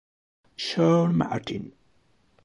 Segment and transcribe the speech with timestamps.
[0.55, 1.77] Shawn Martin